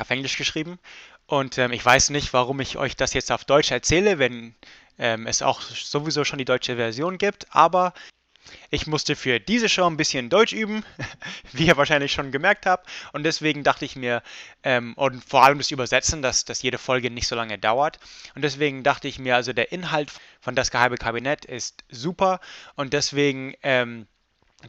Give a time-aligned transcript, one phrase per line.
[0.00, 0.78] auf Englisch geschrieben.
[1.26, 4.54] Und ähm, ich weiß nicht, warum ich euch das jetzt auf Deutsch erzähle, wenn
[4.98, 7.46] ähm, es auch sowieso schon die deutsche Version gibt.
[7.54, 7.92] Aber
[8.70, 10.84] ich musste für diese Show ein bisschen Deutsch üben,
[11.52, 12.88] wie ihr wahrscheinlich schon gemerkt habt.
[13.12, 14.22] Und deswegen dachte ich mir,
[14.62, 17.98] ähm, und vor allem das Übersetzen, dass, dass jede Folge nicht so lange dauert.
[18.34, 22.40] Und deswegen dachte ich mir, also der Inhalt von Das Geheime Kabinett ist super.
[22.74, 24.06] Und deswegen ähm,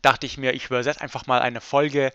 [0.01, 2.11] dachte ich mir, ich übersetze einfach mal eine Folge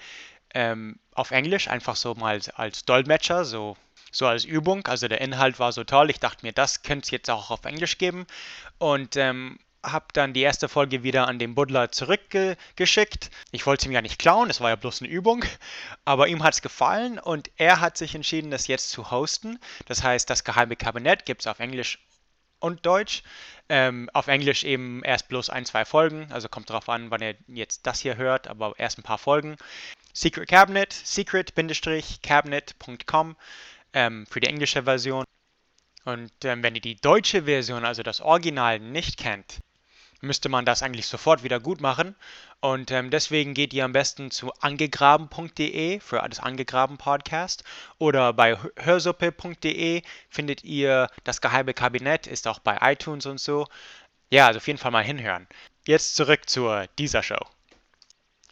[0.55, 3.77] ähm, auf Englisch, einfach so mal als Dolmetscher, so
[4.15, 4.87] so als Übung.
[4.87, 6.11] Also der Inhalt war so toll.
[6.11, 8.27] Ich dachte mir, das könnte es jetzt auch auf Englisch geben.
[8.79, 13.31] Und ähm, habe dann die erste Folge wieder an den Buddler zurückgeschickt.
[13.51, 15.45] Ich wollte es ihm ja nicht klauen, es war ja bloß eine Übung.
[16.05, 19.59] Aber ihm hat es gefallen und er hat sich entschieden, das jetzt zu hosten.
[19.87, 21.99] Das heißt, das geheime Kabinett gibt es auf Englisch
[22.61, 23.23] und Deutsch.
[23.69, 26.31] Ähm, auf Englisch eben erst bloß ein, zwei Folgen.
[26.33, 29.57] Also kommt drauf an, wann ihr jetzt das hier hört, aber erst ein paar Folgen.
[30.17, 33.36] Secret Cabinet, secret-cabinet.com
[33.92, 35.25] ähm, für die englische Version.
[36.05, 39.58] Und ähm, wenn ihr die deutsche Version, also das Original, nicht kennt,
[40.20, 42.14] müsste man das eigentlich sofort wieder gut machen.
[42.61, 47.64] Und ähm, deswegen geht ihr am besten zu angegraben.de für das Angegraben Podcast
[47.98, 53.67] oder bei hörsuppe.de findet ihr das geheime Kabinett, ist auch bei iTunes und so.
[54.31, 55.46] Ja, also auf jeden Fall mal hinhören.
[55.86, 57.45] Jetzt zurück zu dieser Show.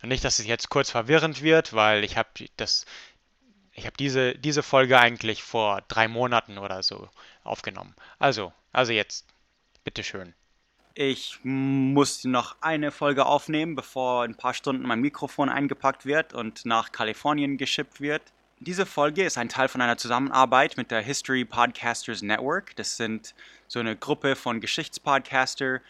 [0.02, 2.86] Nicht, dass es jetzt kurz verwirrend wird, weil ich habe das
[3.98, 7.08] diese, diese Folge eigentlich vor drei Monaten oder so
[7.44, 7.94] aufgenommen.
[8.18, 9.26] Also, also jetzt,
[9.84, 10.34] bitteschön.
[10.94, 16.34] Ich muss noch eine Folge aufnehmen, bevor in ein paar Stunden mein Mikrofon eingepackt wird
[16.34, 18.22] und nach Kalifornien geschippt wird.
[18.60, 22.76] Diese Folge ist ein Teil von einer Zusammenarbeit mit der History Podcasters Network.
[22.76, 23.34] Das sind
[23.68, 25.80] so eine Gruppe von Geschichtspodcaster,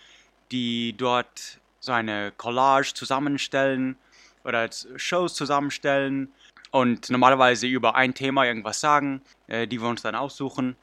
[0.52, 3.96] die dort so eine Collage zusammenstellen
[4.44, 6.32] oder Shows zusammenstellen
[6.70, 10.76] und normalerweise über ein Thema irgendwas sagen, äh, die wir uns dann aussuchen.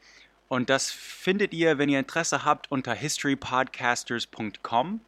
[0.50, 5.00] Und das findet ihr, wenn ihr Interesse habt, unter historypodcasters.com.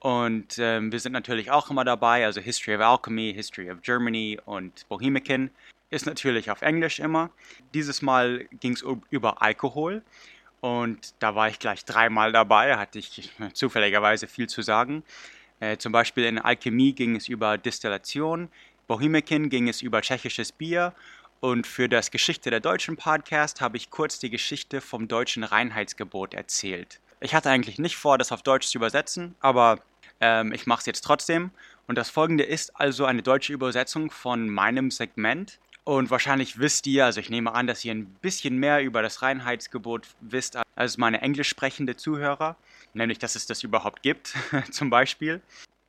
[0.00, 4.40] Und ähm, wir sind natürlich auch immer dabei, also History of Alchemy, History of Germany
[4.44, 5.50] und Bohemican
[5.90, 7.30] ist natürlich auf Englisch immer.
[7.74, 10.02] Dieses Mal ging es über Alkohol
[10.62, 15.02] und da war ich gleich dreimal dabei, hatte ich zufälligerweise viel zu sagen.
[15.58, 18.48] Äh, zum Beispiel in Alchemie ging es über Distillation,
[18.86, 20.94] Bohemican ging es über tschechisches Bier
[21.40, 26.32] und für das Geschichte der Deutschen Podcast habe ich kurz die Geschichte vom deutschen Reinheitsgebot
[26.32, 27.00] erzählt.
[27.20, 29.80] Ich hatte eigentlich nicht vor, das auf Deutsch zu übersetzen, aber
[30.20, 31.50] ähm, ich mache es jetzt trotzdem.
[31.88, 35.58] Und das folgende ist also eine deutsche Übersetzung von meinem Segment.
[35.84, 39.20] Und wahrscheinlich wisst ihr, also ich nehme an, dass ihr ein bisschen mehr über das
[39.22, 42.56] Reinheitsgebot wisst als meine englisch sprechende Zuhörer.
[42.94, 44.34] Nämlich, dass es das überhaupt gibt,
[44.70, 45.40] zum Beispiel.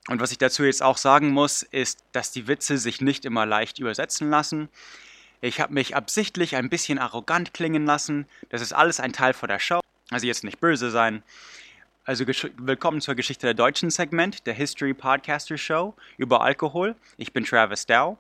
[0.08, 3.46] Und was ich dazu jetzt auch sagen muss, ist, dass die Witze sich nicht immer
[3.46, 4.68] leicht übersetzen lassen.
[5.42, 8.26] Ich habe mich absichtlich ein bisschen arrogant klingen lassen.
[8.50, 9.80] Das ist alles ein Teil von der Show.
[10.10, 11.22] Also jetzt nicht böse sein.
[12.06, 16.96] Also willkommen zur Geschichte der deutschen Segment der History Podcaster Show über Alkohol.
[17.18, 18.18] Ich bin Travis Dow.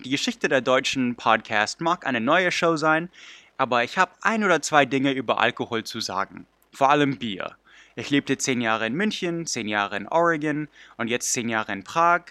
[0.00, 3.08] Die Geschichte der deutschen Podcast mag eine neue Show sein,
[3.56, 6.46] aber ich habe ein oder zwei Dinge über Alkohol zu sagen.
[6.72, 7.56] Vor allem Bier.
[7.94, 11.84] Ich lebte zehn Jahre in München, zehn Jahre in Oregon und jetzt zehn Jahre in
[11.84, 12.22] Prag.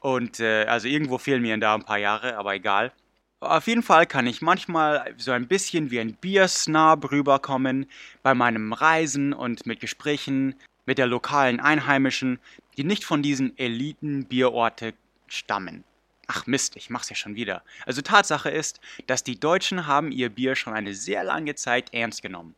[0.00, 2.92] Und äh, also irgendwo fehlen mir da ein paar Jahre, aber egal.
[3.40, 7.86] Auf jeden Fall kann ich manchmal so ein bisschen wie ein Biersnab rüberkommen
[8.22, 10.54] bei meinem Reisen und mit Gesprächen
[10.84, 12.38] mit der lokalen Einheimischen,
[12.76, 14.92] die nicht von diesen Eliten-Bierorte
[15.26, 15.84] stammen.
[16.32, 17.64] Ach Mist, ich mach's ja schon wieder.
[17.86, 22.22] Also Tatsache ist, dass die Deutschen haben ihr Bier schon eine sehr lange Zeit ernst
[22.22, 22.54] genommen.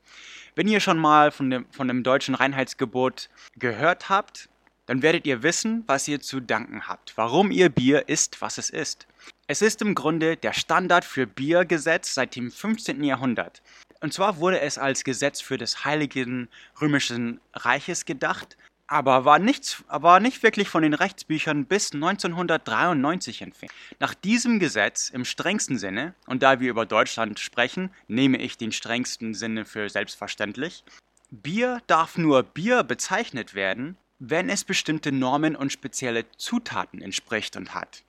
[0.54, 4.50] Wenn ihr schon mal von dem, von dem deutschen Reinheitsgebot gehört habt,
[4.84, 8.68] dann werdet ihr wissen, was ihr zu danken habt, warum ihr Bier ist, was es
[8.68, 9.06] ist.
[9.46, 13.02] Es ist im Grunde der Standard für Biergesetz seit dem 15.
[13.02, 13.62] Jahrhundert.
[14.02, 18.58] Und zwar wurde es als Gesetz für des Heiligen Römischen Reiches gedacht,
[18.92, 23.72] aber war, nichts, war nicht wirklich von den Rechtsbüchern bis 1993 entfernt.
[23.98, 28.70] Nach diesem Gesetz im strengsten Sinne, und da wir über Deutschland sprechen, nehme ich den
[28.70, 30.84] strengsten Sinne für selbstverständlich,
[31.30, 37.74] Bier darf nur Bier bezeichnet werden, wenn es bestimmte Normen und spezielle Zutaten entspricht und
[37.74, 38.02] hat.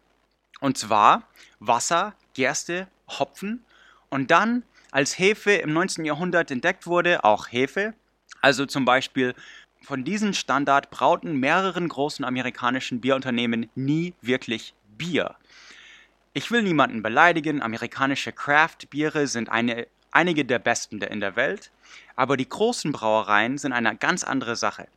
[0.60, 1.24] Und zwar
[1.60, 3.64] Wasser, Gerste, Hopfen
[4.10, 6.04] und dann, als Hefe im 19.
[6.04, 7.94] Jahrhundert entdeckt wurde, auch Hefe,
[8.42, 9.34] also zum Beispiel
[9.84, 15.36] von diesem Standard brauten mehreren großen amerikanischen Bierunternehmen nie wirklich Bier.
[16.34, 21.72] Ich will niemanden beleidigen, amerikanische Craft-Biere sind eine, einige der besten in der Welt,
[22.16, 24.88] aber die großen Brauereien sind eine ganz andere Sache.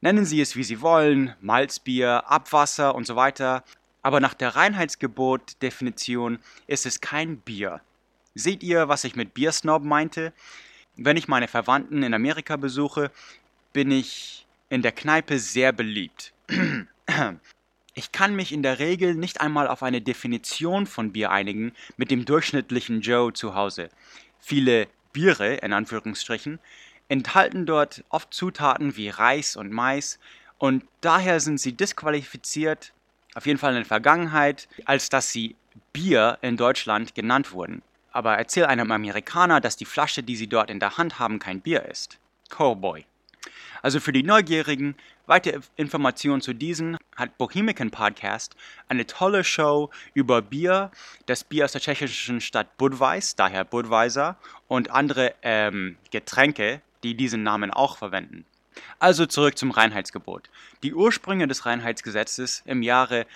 [0.00, 3.62] Nennen Sie es wie Sie wollen, Malzbier, Abwasser und so weiter,
[4.00, 7.80] aber nach der Reinheitsgebot-Definition ist es kein Bier.
[8.34, 10.32] Seht ihr, was ich mit Biersnob meinte?
[10.96, 13.10] Wenn ich meine Verwandten in Amerika besuche,
[13.72, 16.32] bin ich in der Kneipe sehr beliebt.
[17.94, 22.10] Ich kann mich in der Regel nicht einmal auf eine Definition von Bier einigen mit
[22.10, 23.90] dem durchschnittlichen Joe zu Hause.
[24.40, 26.58] Viele Biere, in Anführungsstrichen,
[27.08, 30.18] enthalten dort oft Zutaten wie Reis und Mais
[30.56, 32.94] und daher sind sie disqualifiziert,
[33.34, 35.54] auf jeden Fall in der Vergangenheit, als dass sie
[35.92, 37.82] Bier in Deutschland genannt wurden.
[38.10, 41.60] Aber erzähl einem Amerikaner, dass die Flasche, die sie dort in der Hand haben, kein
[41.60, 42.18] Bier ist.
[42.58, 43.04] Oh boy.
[43.82, 44.94] Also für die Neugierigen,
[45.26, 48.54] weitere Informationen zu diesen hat Bohemican Podcast
[48.88, 50.92] eine tolle Show über Bier,
[51.26, 54.36] das Bier aus der tschechischen Stadt Budweis, daher Budweiser,
[54.68, 58.44] und andere ähm, Getränke, die diesen Namen auch verwenden.
[59.00, 60.48] Also zurück zum Reinheitsgebot.
[60.82, 63.26] Die Ursprünge des Reinheitsgesetzes im Jahre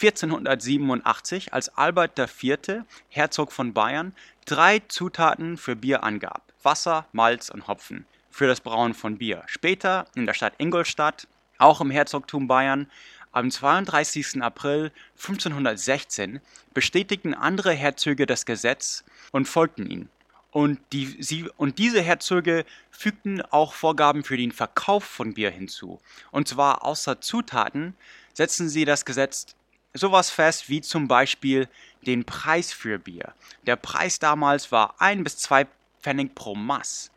[0.00, 4.14] 1487, als Albert IV., Herzog von Bayern,
[4.46, 9.44] drei Zutaten für Bier angab: Wasser, Malz und Hopfen für das Brauen von Bier.
[9.46, 12.90] Später in der Stadt Ingolstadt, auch im Herzogtum Bayern,
[13.30, 14.42] am 32.
[14.42, 16.40] April 1516
[16.74, 20.08] bestätigten andere Herzöge das Gesetz und folgten ihm.
[20.50, 26.00] Und, die, sie, und diese Herzöge fügten auch Vorgaben für den Verkauf von Bier hinzu.
[26.30, 27.94] Und zwar außer Zutaten
[28.34, 29.46] setzten sie das Gesetz
[29.94, 31.68] sowas fest wie zum Beispiel
[32.06, 33.32] den Preis für Bier.
[33.66, 35.66] Der Preis damals war ein bis zwei
[36.02, 37.11] Pfennig pro Maß.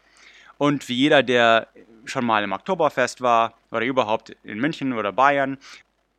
[0.57, 1.67] Und wie jeder, der
[2.05, 5.57] schon mal im Oktoberfest war oder überhaupt in München oder Bayern,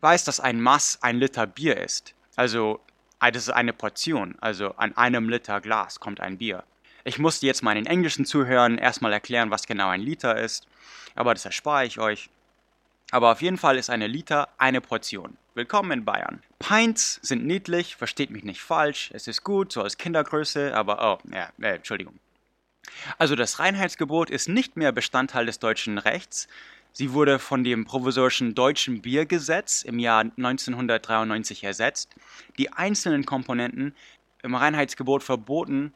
[0.01, 2.15] weiß, dass ein Maß ein Liter Bier ist.
[2.35, 2.81] Also
[3.21, 6.65] das ist eine Portion, also an einem Liter Glas kommt ein Bier.
[7.05, 10.67] Ich musste jetzt meinen englischen Zuhörern erstmal erklären, was genau ein Liter ist,
[11.15, 12.29] aber das erspare ich euch.
[13.13, 15.37] Aber auf jeden Fall ist eine Liter eine Portion.
[15.55, 16.43] Willkommen in Bayern.
[16.59, 21.29] Pints sind niedlich, versteht mich nicht falsch, es ist gut, so als Kindergröße, aber oh,
[21.33, 22.19] ja, äh, Entschuldigung.
[23.19, 26.49] Also das Reinheitsgebot ist nicht mehr Bestandteil des deutschen Rechts.
[26.93, 32.15] Sie wurde von dem provisorischen Deutschen Biergesetz im Jahr 1993 ersetzt.
[32.59, 33.95] Die einzelnen Komponenten
[34.43, 35.93] im Reinheitsgebot verboten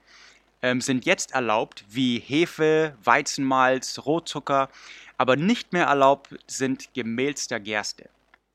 [0.62, 4.68] ähm, sind jetzt erlaubt, wie Hefe, Weizenmalz, Rotzucker,
[5.16, 8.10] aber nicht mehr erlaubt sind gemehlster Gerste.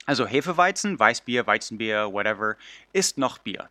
[0.05, 2.57] Also Hefeweizen, Weißbier, Weizenbier, whatever,
[2.93, 3.69] ist noch Bier.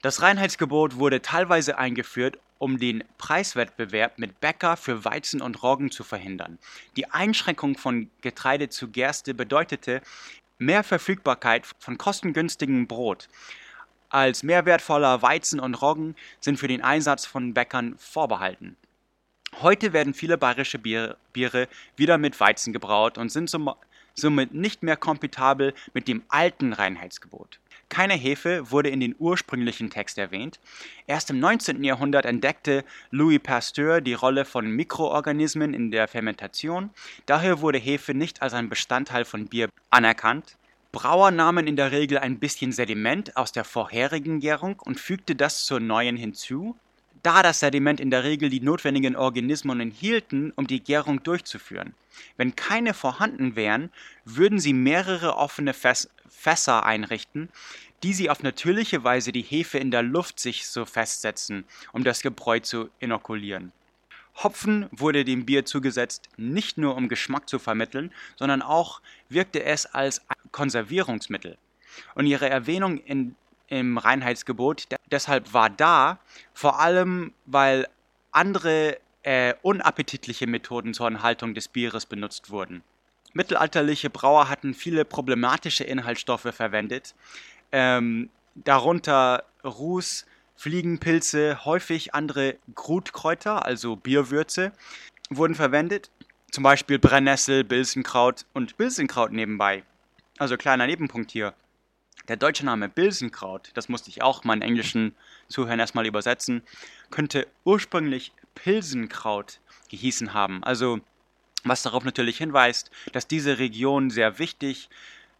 [0.00, 6.04] Das Reinheitsgebot wurde teilweise eingeführt, um den Preiswettbewerb mit Bäcker für Weizen und Roggen zu
[6.04, 6.58] verhindern.
[6.96, 10.00] Die Einschränkung von Getreide zu Gerste bedeutete
[10.58, 13.28] mehr Verfügbarkeit von kostengünstigem Brot.
[14.08, 18.76] Als mehrwertvoller Weizen und Roggen sind für den Einsatz von Bäckern vorbehalten.
[19.60, 23.50] Heute werden viele bayerische Bier, Biere wieder mit Weizen gebraut und sind
[24.14, 27.60] somit nicht mehr kompetabel mit dem alten Reinheitsgebot.
[27.94, 30.58] Keine Hefe wurde in den ursprünglichen Text erwähnt.
[31.06, 31.84] Erst im 19.
[31.84, 36.90] Jahrhundert entdeckte Louis Pasteur die Rolle von Mikroorganismen in der Fermentation.
[37.26, 40.56] Daher wurde Hefe nicht als ein Bestandteil von Bier anerkannt.
[40.90, 45.64] Brauer nahmen in der Regel ein bisschen Sediment aus der vorherigen Gärung und fügte das
[45.64, 46.74] zur neuen hinzu,
[47.22, 51.94] da das Sediment in der Regel die notwendigen Organismen enthielten, um die Gärung durchzuführen.
[52.36, 53.90] Wenn keine vorhanden wären,
[54.24, 57.48] würden sie mehrere offene Fäs Fässer einrichten,
[58.02, 62.20] die sie auf natürliche Weise die Hefe in der Luft sich so festsetzen, um das
[62.20, 63.72] Gebräu zu inokulieren.
[64.42, 69.86] Hopfen wurde dem Bier zugesetzt, nicht nur um Geschmack zu vermitteln, sondern auch wirkte es
[69.86, 71.56] als Konservierungsmittel.
[72.14, 73.36] Und ihre Erwähnung in
[73.68, 76.18] im Reinheitsgebot deshalb war da,
[76.52, 77.88] vor allem weil
[78.30, 82.82] andere äh, unappetitliche Methoden zur Enthaltung des Bieres benutzt wurden.
[83.34, 87.14] Mittelalterliche Brauer hatten viele problematische Inhaltsstoffe verwendet,
[87.72, 90.24] ähm, darunter Ruß,
[90.56, 94.72] Fliegenpilze, häufig andere Grutkräuter, also Bierwürze,
[95.28, 96.10] wurden verwendet.
[96.52, 99.82] Zum Beispiel Brennnessel, Bilsenkraut und Bilsenkraut nebenbei.
[100.38, 101.54] Also kleiner Nebenpunkt hier.
[102.28, 105.14] Der deutsche Name Bilsenkraut, das musste ich auch meinen englischen
[105.48, 106.62] Zuhörern erstmal übersetzen,
[107.10, 109.58] könnte ursprünglich Pilsenkraut
[109.90, 110.62] gehießen haben.
[110.62, 111.00] Also
[111.64, 114.88] was darauf natürlich hinweist, dass diese Region sehr wichtig,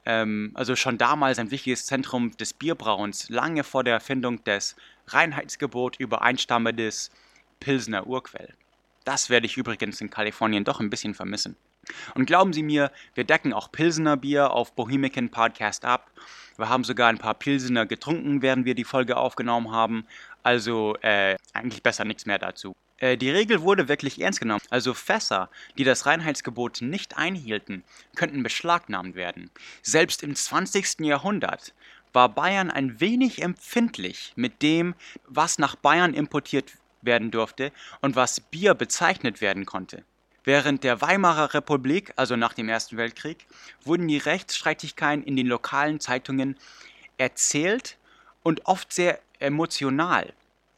[0.06, 4.76] ähm, also schon damals ein wichtiges Zentrum des Bierbrauens, lange vor der Erfindung des
[5.06, 7.10] Reinheitsgebot übereinstammendes
[7.60, 8.54] Pilsner Urquell.
[9.04, 11.56] Das werde ich übrigens in Kalifornien doch ein bisschen vermissen.
[12.14, 16.10] Und glauben Sie mir, wir decken auch Pilsener Bier auf Bohemican Podcast ab.
[16.56, 20.06] Wir haben sogar ein paar Pilsener getrunken, während wir die Folge aufgenommen haben.
[20.42, 22.74] Also äh, eigentlich besser nichts mehr dazu.
[22.98, 24.62] Äh, die Regel wurde wirklich ernst genommen.
[24.70, 27.84] Also Fässer, die das Reinheitsgebot nicht einhielten,
[28.14, 29.50] könnten beschlagnahmt werden.
[29.82, 31.00] Selbst im 20.
[31.00, 31.74] Jahrhundert
[32.12, 34.94] war Bayern ein wenig empfindlich mit dem,
[35.26, 36.72] was nach Bayern importiert
[37.02, 40.04] werden durfte und was Bier bezeichnet werden konnte.
[40.44, 43.46] Während der Weimarer Republik, also nach dem Ersten Weltkrieg,
[43.82, 46.56] wurden die Rechtsstreitigkeiten in den lokalen Zeitungen
[47.16, 47.96] erzählt
[48.42, 50.32] und oft sehr emotional.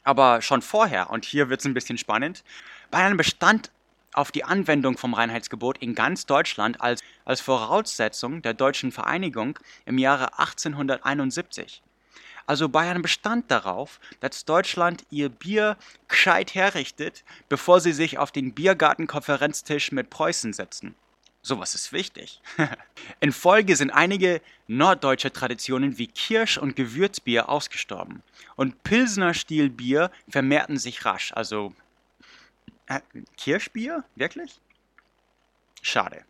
[0.06, 2.44] Aber schon vorher, und hier wird es ein bisschen spannend,
[2.92, 3.72] Bayern bestand
[4.12, 9.98] auf die Anwendung vom Reinheitsgebot in ganz Deutschland als, als Voraussetzung der deutschen Vereinigung im
[9.98, 11.82] Jahre 1871.
[12.46, 18.54] Also Bayern bestand darauf, dass Deutschland ihr Bier gescheit herrichtet, bevor sie sich auf den
[18.54, 20.94] Biergartenkonferenztisch mit Preußen setzen.
[21.46, 22.40] Sowas ist wichtig.
[23.20, 28.24] In Folge sind einige norddeutsche Traditionen wie Kirsch- und Gewürzbier ausgestorben.
[28.56, 31.32] Und Pilsner Stilbier vermehrten sich rasch.
[31.32, 31.72] Also
[32.86, 32.98] äh,
[33.36, 34.02] Kirschbier?
[34.16, 34.58] Wirklich?
[35.82, 36.24] Schade.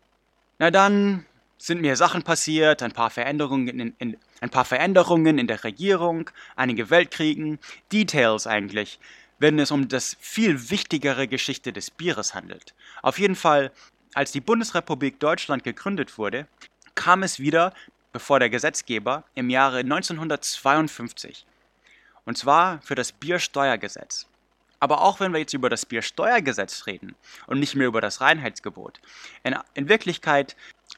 [0.59, 1.25] Na dann
[1.57, 6.29] sind mir Sachen passiert, ein paar Veränderungen in, in, ein paar Veränderungen in der Regierung,
[6.55, 7.57] einige Weltkriegen,
[7.91, 8.99] Details eigentlich,
[9.39, 12.75] wenn es um das viel wichtigere Geschichte des Bieres handelt.
[13.01, 13.71] Auf jeden Fall,
[14.17, 16.47] als die Bundesrepublik Deutschland gegründet wurde,
[16.95, 17.71] kam es wieder,
[18.11, 21.45] bevor der Gesetzgeber, im Jahre 1952.
[22.25, 24.25] Und zwar für das Biersteuergesetz.
[24.79, 27.13] Aber auch wenn wir jetzt über das Biersteuergesetz reden
[27.45, 28.99] und nicht mehr über das Reinheitsgebot,
[29.43, 30.55] in, in Wirklichkeit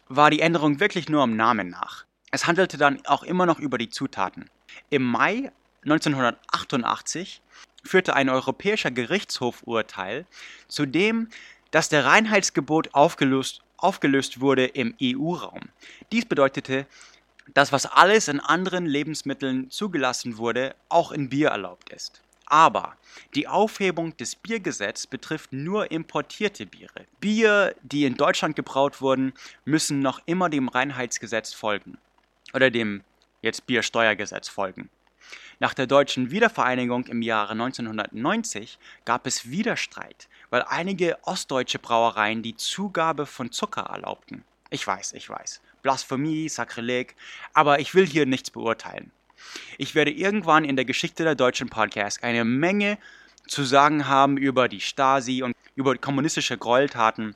[0.08, 2.06] war die Änderung wirklich nur am Namen nach.
[2.32, 4.50] Es handelte dann auch immer noch über die Zutaten.
[4.90, 5.52] Im Mai
[5.84, 7.42] 1988
[7.84, 10.26] führte ein europäischer Gerichtshof Urteil,
[10.70, 11.28] zu dem,
[11.72, 15.70] dass der Reinheitsgebot aufgelöst, aufgelöst wurde im EU-Raum.
[16.12, 16.86] Dies bedeutete,
[17.54, 22.22] dass was alles in anderen Lebensmitteln zugelassen wurde, auch in Bier erlaubt ist.
[22.46, 22.96] Aber
[23.36, 27.06] die Aufhebung des Biergesetzes betrifft nur importierte Biere.
[27.20, 29.34] Bier, die in Deutschland gebraut wurden,
[29.66, 31.98] müssen noch immer dem Reinheitsgesetz folgen
[32.54, 33.04] oder dem
[33.42, 34.90] jetzt Biersteuergesetz folgen.
[35.60, 42.56] Nach der deutschen Wiedervereinigung im Jahre 1990 gab es Widerstreit, weil einige ostdeutsche Brauereien die
[42.56, 44.44] Zugabe von Zucker erlaubten.
[44.70, 45.62] Ich weiß, ich weiß.
[45.82, 47.16] Blasphemie, Sakrileg,
[47.54, 49.12] aber ich will hier nichts beurteilen.
[49.78, 52.98] Ich werde irgendwann in der Geschichte der deutschen Podcast eine Menge
[53.48, 57.36] zu sagen haben über die Stasi und über kommunistische Gräueltaten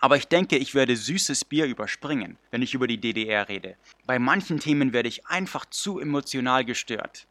[0.00, 3.76] aber ich denke, ich werde süßes Bier überspringen, wenn ich über die DDR rede.
[4.06, 7.26] Bei manchen Themen werde ich einfach zu emotional gestört.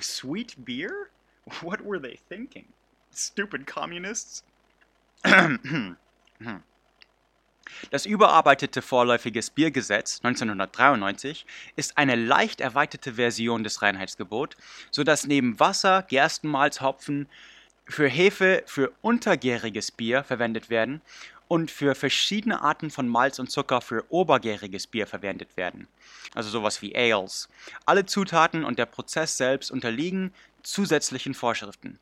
[0.00, 0.90] Sweet beer?
[1.62, 2.66] What were they thinking?
[3.14, 4.44] Stupid communists?
[7.90, 14.56] Das überarbeitete vorläufiges Biergesetz 1993 ist eine leicht erweiterte Version des Reinheitsgebots,
[14.90, 17.28] sodass neben Wasser, Gerstenmalz, Hopfen,
[17.90, 21.00] für Hefe für untergäriges Bier verwendet werden
[21.48, 25.88] und für verschiedene Arten von Malz und Zucker für obergäriges Bier verwendet werden.
[26.34, 27.48] Also sowas wie Ales.
[27.86, 30.32] Alle Zutaten und der Prozess selbst unterliegen
[30.62, 31.98] zusätzlichen Vorschriften.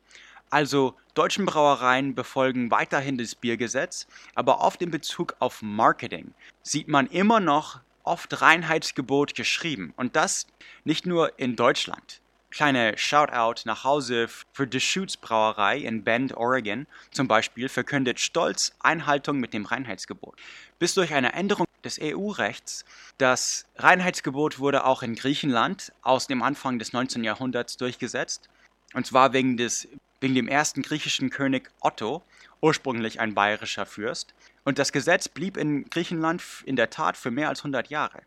[0.51, 7.07] Also deutschen Brauereien befolgen weiterhin das Biergesetz, aber oft in Bezug auf Marketing sieht man
[7.07, 9.93] immer noch oft Reinheitsgebot geschrieben.
[9.95, 10.47] Und das
[10.83, 12.21] nicht nur in Deutschland.
[12.51, 19.39] Kleine Shoutout nach Hause für Deschutes Brauerei in Bend, Oregon zum Beispiel verkündet stolz Einhaltung
[19.39, 20.35] mit dem Reinheitsgebot.
[20.79, 22.85] Bis durch eine Änderung des EU-Rechts,
[23.19, 27.23] das Reinheitsgebot wurde auch in Griechenland aus dem Anfang des 19.
[27.23, 28.49] Jahrhunderts durchgesetzt.
[28.95, 29.87] Und zwar wegen, des,
[30.19, 32.23] wegen dem ersten griechischen König Otto
[32.61, 34.33] ursprünglich ein bayerischer Fürst.
[34.65, 38.21] Und das Gesetz blieb in Griechenland in der Tat für mehr als 100 Jahre.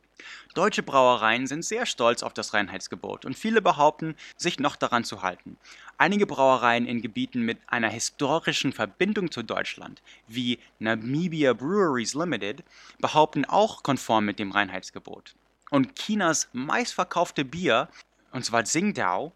[0.54, 5.23] Deutsche Brauereien sind sehr stolz auf das Reinheitsgebot und viele behaupten, sich noch daran zu
[5.23, 5.57] halten.
[5.97, 12.64] Einige Brauereien in Gebieten mit einer historischen Verbindung zu Deutschland, wie Namibia Breweries Limited,
[12.99, 15.35] behaupten auch konform mit dem Reinheitsgebot.
[15.71, 17.88] Und Chinas meistverkaufte Bier,
[18.33, 19.33] und zwar Tsingtao,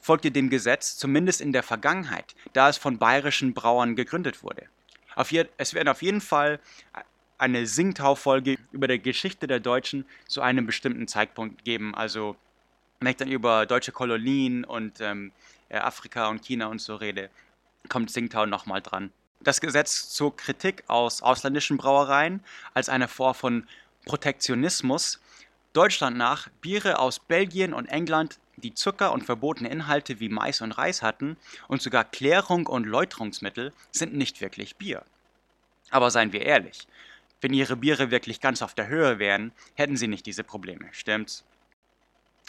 [0.00, 4.66] folgte dem Gesetz zumindest in der Vergangenheit, da es von bayerischen Brauern gegründet wurde.
[5.30, 6.60] Je, es werden auf jeden Fall
[7.38, 11.94] eine Singtau-Folge über die Geschichte der Deutschen zu einem bestimmten Zeitpunkt geben.
[11.94, 12.36] Also,
[13.00, 15.32] wenn ich dann über deutsche Kolonien und ähm,
[15.68, 17.30] äh, Afrika und China und so rede,
[17.88, 19.12] kommt Singtau nochmal dran.
[19.40, 22.42] Das Gesetz zog Kritik aus ausländischen Brauereien
[22.74, 23.68] als eine Form von
[24.06, 25.20] Protektionismus
[25.76, 30.72] Deutschland nach, Biere aus Belgien und England, die Zucker und verbotene Inhalte wie Mais und
[30.72, 31.36] Reis hatten
[31.68, 35.04] und sogar Klärung und Läuterungsmittel, sind nicht wirklich Bier.
[35.90, 36.88] Aber seien wir ehrlich,
[37.40, 41.44] wenn ihre Biere wirklich ganz auf der Höhe wären, hätten sie nicht diese Probleme, stimmt's?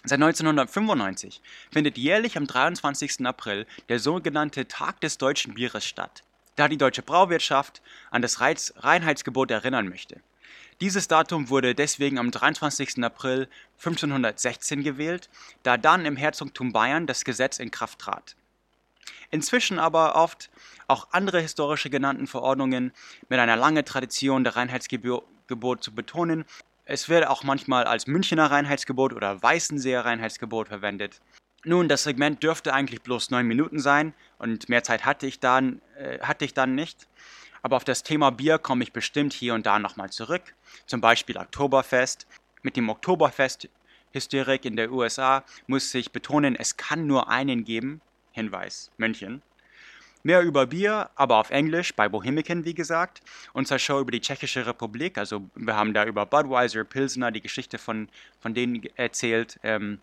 [0.04, 1.42] Seit 1995
[1.72, 3.26] findet jährlich am 23.
[3.26, 6.24] April der sogenannte Tag des deutschen Bieres statt,
[6.56, 10.22] da die deutsche Brauwirtschaft an das Reinheitsgebot erinnern möchte.
[10.80, 13.04] Dieses Datum wurde deswegen am 23.
[13.04, 15.30] April 1516 gewählt,
[15.64, 18.36] da dann im Herzogtum Bayern das Gesetz in Kraft trat.
[19.30, 20.50] Inzwischen aber oft
[20.88, 22.94] auch andere historische genannten Verordnungen
[23.30, 26.46] mit einer langen Tradition der Reinheitsgebot zu betonen.
[26.86, 31.20] Es wird auch manchmal als Münchener Reinheitsgebot oder Weißenseer Reinheitsgebot verwendet.
[31.66, 35.82] Nun, das Segment dürfte eigentlich bloß neun Minuten sein und mehr Zeit hatte ich dann,
[35.98, 37.08] äh, hatte ich dann nicht.
[37.62, 40.56] Aber auf das Thema Bier komme ich bestimmt hier und da nochmal zurück.
[40.86, 42.26] Zum Beispiel Oktoberfest.
[42.62, 48.02] Mit dem Oktoberfest-Hysterik in der USA muss ich betonen, es kann nur einen geben.
[48.38, 49.42] Hinweis, München.
[50.22, 53.22] Mehr über Bier, aber auf Englisch, bei Bohemican, wie gesagt.
[53.54, 57.80] Unsere Show über die Tschechische Republik, also wir haben da über Budweiser, Pilsner, die Geschichte
[57.80, 60.00] von, von denen erzählt, ähm,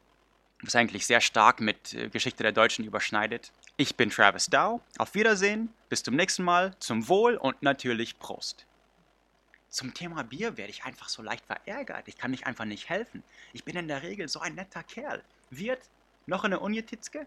[0.63, 3.53] was eigentlich sehr stark mit äh, Geschichte der Deutschen überschneidet.
[3.77, 8.67] Ich bin Travis Dow, auf Wiedersehen, bis zum nächsten Mal, zum Wohl und natürlich Prost.
[9.69, 12.09] Zum Thema Bier werde ich einfach so leicht verärgert.
[12.09, 13.23] Ich kann mich einfach nicht helfen.
[13.53, 15.23] Ich bin in der Regel so ein netter Kerl.
[15.51, 15.81] Wird
[16.27, 17.27] noch eine Unjetitzke?